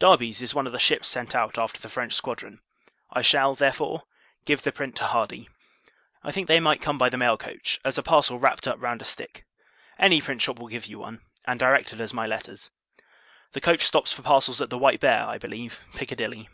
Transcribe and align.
Darby's 0.00 0.42
is 0.42 0.52
one 0.52 0.66
of 0.66 0.72
the 0.72 0.80
ships 0.80 1.08
sent 1.08 1.32
out 1.32 1.56
after 1.56 1.78
the 1.78 1.88
French 1.88 2.12
squadron; 2.12 2.60
I 3.12 3.22
shall, 3.22 3.54
therefore, 3.54 4.02
give 4.44 4.62
the 4.64 4.72
print 4.72 4.96
to 4.96 5.04
Hardy. 5.06 5.48
I 6.24 6.32
think, 6.32 6.48
they 6.48 6.58
might 6.58 6.82
come 6.82 6.98
by 6.98 7.08
the 7.08 7.16
mail 7.16 7.36
coach, 7.38 7.78
as 7.84 7.96
a 7.96 8.02
parcel, 8.02 8.40
wrapped 8.40 8.66
up 8.66 8.82
round 8.82 9.00
a 9.00 9.04
stick; 9.04 9.46
any 9.96 10.20
print 10.20 10.42
shop 10.42 10.58
will 10.58 10.66
give 10.66 10.86
you 10.86 10.98
one: 10.98 11.20
and 11.44 11.60
direct 11.60 11.92
it 11.92 12.00
as 12.00 12.12
my 12.12 12.26
letters. 12.26 12.72
The 13.52 13.60
coach 13.60 13.84
stops, 13.86 14.10
for 14.10 14.22
parcels, 14.22 14.60
at 14.60 14.70
the 14.70 14.76
White 14.78 14.98
Bear, 14.98 15.24
I 15.28 15.38
believe, 15.38 15.78
Piccadilly. 15.94 16.48